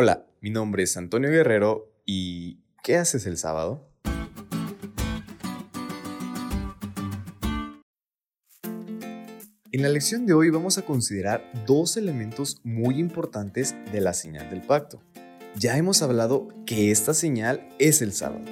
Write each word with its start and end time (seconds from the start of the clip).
Hola, 0.00 0.24
mi 0.40 0.50
nombre 0.50 0.84
es 0.84 0.96
Antonio 0.96 1.28
Guerrero 1.28 1.92
y 2.06 2.60
¿qué 2.84 2.94
haces 2.94 3.26
el 3.26 3.36
sábado? 3.36 3.90
En 9.72 9.82
la 9.82 9.88
lección 9.88 10.24
de 10.24 10.34
hoy 10.34 10.50
vamos 10.50 10.78
a 10.78 10.82
considerar 10.82 11.42
dos 11.66 11.96
elementos 11.96 12.60
muy 12.62 13.00
importantes 13.00 13.74
de 13.90 14.00
la 14.00 14.14
señal 14.14 14.48
del 14.50 14.62
pacto. 14.62 15.02
Ya 15.56 15.76
hemos 15.76 16.00
hablado 16.00 16.46
que 16.64 16.92
esta 16.92 17.12
señal 17.12 17.68
es 17.80 18.00
el 18.00 18.12
sábado. 18.12 18.44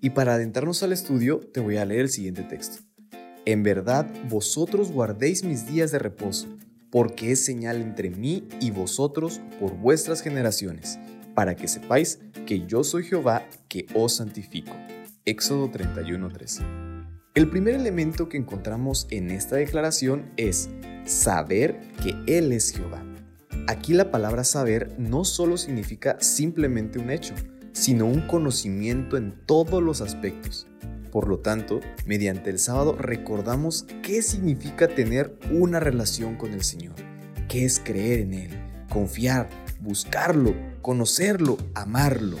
Y 0.00 0.10
para 0.10 0.34
adentrarnos 0.34 0.84
al 0.84 0.92
estudio 0.92 1.40
te 1.40 1.58
voy 1.58 1.78
a 1.78 1.84
leer 1.84 2.02
el 2.02 2.10
siguiente 2.10 2.44
texto. 2.44 2.80
En 3.44 3.64
verdad, 3.64 4.08
vosotros 4.28 4.92
guardéis 4.92 5.42
mis 5.42 5.66
días 5.66 5.90
de 5.90 5.98
reposo, 5.98 6.46
porque 6.92 7.32
es 7.32 7.42
señal 7.42 7.80
entre 7.80 8.10
mí 8.10 8.46
y 8.60 8.70
vosotros 8.70 9.40
por 9.58 9.74
vuestras 9.74 10.20
generaciones, 10.20 10.98
para 11.34 11.56
que 11.56 11.66
sepáis 11.66 12.20
que 12.46 12.66
yo 12.66 12.84
soy 12.84 13.04
Jehová 13.04 13.48
que 13.68 13.86
os 13.94 14.16
santifico. 14.16 14.72
Éxodo 15.24 15.70
31:13. 15.70 16.62
El 17.34 17.48
primer 17.48 17.76
elemento 17.76 18.28
que 18.28 18.36
encontramos 18.36 19.06
en 19.10 19.30
esta 19.30 19.56
declaración 19.56 20.30
es 20.36 20.68
saber 21.06 21.80
que 22.02 22.14
Él 22.26 22.52
es 22.52 22.70
Jehová. 22.72 23.02
Aquí 23.68 23.94
la 23.94 24.10
palabra 24.10 24.44
saber 24.44 24.94
no 24.98 25.24
solo 25.24 25.56
significa 25.56 26.18
simplemente 26.20 26.98
un 26.98 27.10
hecho, 27.10 27.34
sino 27.72 28.04
un 28.04 28.20
conocimiento 28.26 29.16
en 29.16 29.32
todos 29.46 29.82
los 29.82 30.02
aspectos. 30.02 30.66
Por 31.12 31.28
lo 31.28 31.40
tanto, 31.40 31.80
mediante 32.06 32.48
el 32.48 32.58
sábado 32.58 32.96
recordamos 32.98 33.84
qué 34.02 34.22
significa 34.22 34.88
tener 34.88 35.36
una 35.50 35.78
relación 35.78 36.36
con 36.36 36.54
el 36.54 36.64
Señor, 36.64 36.94
qué 37.50 37.66
es 37.66 37.78
creer 37.78 38.20
en 38.20 38.32
Él, 38.32 38.50
confiar, 38.88 39.50
buscarlo, 39.80 40.54
conocerlo, 40.80 41.58
amarlo. 41.74 42.38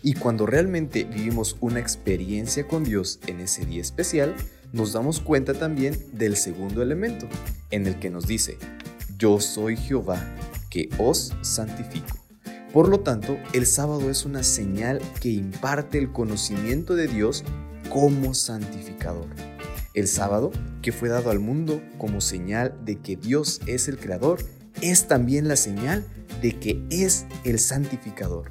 Y 0.00 0.14
cuando 0.14 0.46
realmente 0.46 1.02
vivimos 1.02 1.56
una 1.60 1.80
experiencia 1.80 2.68
con 2.68 2.84
Dios 2.84 3.18
en 3.26 3.40
ese 3.40 3.66
día 3.66 3.82
especial, 3.82 4.36
nos 4.72 4.92
damos 4.92 5.18
cuenta 5.18 5.52
también 5.52 5.98
del 6.12 6.36
segundo 6.36 6.82
elemento, 6.82 7.26
en 7.72 7.88
el 7.88 7.98
que 7.98 8.10
nos 8.10 8.28
dice, 8.28 8.58
yo 9.18 9.40
soy 9.40 9.76
Jehová, 9.76 10.22
que 10.70 10.88
os 10.98 11.34
santifico. 11.42 12.16
Por 12.72 12.88
lo 12.88 13.00
tanto, 13.00 13.38
el 13.52 13.66
sábado 13.66 14.08
es 14.08 14.24
una 14.24 14.44
señal 14.44 15.00
que 15.20 15.30
imparte 15.30 15.98
el 15.98 16.12
conocimiento 16.12 16.94
de 16.94 17.08
Dios 17.08 17.44
como 17.94 18.34
santificador. 18.34 19.28
El 19.94 20.08
sábado, 20.08 20.50
que 20.82 20.90
fue 20.90 21.08
dado 21.08 21.30
al 21.30 21.38
mundo 21.38 21.80
como 21.96 22.20
señal 22.20 22.74
de 22.84 22.96
que 22.96 23.14
Dios 23.14 23.60
es 23.68 23.86
el 23.86 23.98
creador, 23.98 24.40
es 24.80 25.06
también 25.06 25.46
la 25.46 25.54
señal 25.54 26.04
de 26.42 26.58
que 26.58 26.82
es 26.90 27.24
el 27.44 27.60
santificador. 27.60 28.50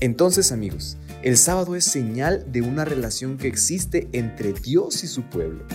Entonces 0.00 0.52
amigos, 0.52 0.96
el 1.22 1.36
sábado 1.36 1.76
es 1.76 1.84
señal 1.84 2.50
de 2.50 2.62
una 2.62 2.86
relación 2.86 3.36
que 3.36 3.48
existe 3.48 4.08
entre 4.12 4.54
Dios 4.54 5.04
y 5.04 5.06
su 5.06 5.20
pueblo. 5.24 5.66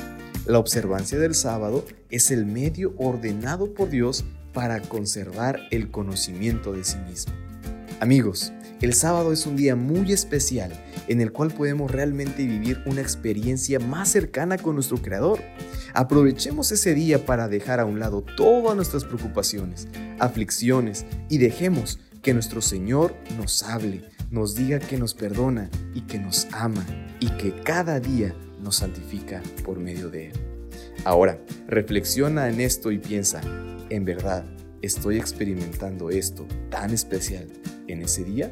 La 0.48 0.58
observancia 0.58 1.20
del 1.20 1.36
sábado 1.36 1.86
es 2.10 2.32
el 2.32 2.48
medio 2.48 2.96
ordenado 2.98 3.76
por 3.76 3.92
Dios 3.92 4.26
para 4.54 4.82
conservar 4.82 5.60
el 5.70 5.92
conocimiento 5.92 6.74
de 6.74 6.84
sí 6.84 6.98
mismo. 7.08 7.34
Amigos, 8.00 8.52
el 8.84 8.94
sábado 8.94 9.32
es 9.32 9.46
un 9.46 9.56
día 9.56 9.78
muy 9.78 10.12
especial 10.12 10.74
en 11.08 11.22
el 11.22 11.32
cual 11.32 11.54
podemos 11.54 11.90
realmente 11.90 12.46
vivir 12.46 12.84
una 12.86 13.00
experiencia 13.00 13.80
más 13.80 14.10
cercana 14.10 14.58
con 14.58 14.76
nuestro 14.76 14.98
Creador. 14.98 15.40
Aprovechemos 15.94 16.70
ese 16.74 16.94
día 16.94 17.26
para 17.26 17.48
dejar 17.48 17.80
a 17.80 17.86
un 17.86 18.00
lado 18.00 18.26
todas 18.36 18.76
nuestras 18.76 19.06
preocupaciones, 19.06 19.88
aflicciones 20.20 21.06
y 21.30 21.38
dejemos 21.38 21.98
que 22.22 22.34
nuestro 22.34 22.60
Señor 22.62 23.16
nos 23.38 23.64
hable, 23.64 24.04
nos 24.30 24.54
diga 24.54 24.80
que 24.80 24.98
nos 24.98 25.14
perdona 25.14 25.70
y 25.94 26.02
que 26.02 26.20
nos 26.20 26.50
ama 26.52 26.86
y 27.22 27.30
que 27.38 27.54
cada 27.64 28.02
día 28.02 28.36
nos 28.62 28.76
santifica 28.78 29.42
por 29.64 29.80
medio 29.80 30.10
de 30.10 30.28
Él. 30.28 30.34
Ahora, 31.06 31.40
reflexiona 31.70 32.50
en 32.50 32.60
esto 32.60 32.92
y 32.92 32.98
piensa, 32.98 33.40
¿en 33.90 34.04
verdad 34.04 34.44
estoy 34.82 35.18
experimentando 35.18 36.10
esto 36.10 36.46
tan 36.70 36.92
especial 36.92 37.48
en 37.88 38.02
ese 38.02 38.24
día? 38.24 38.52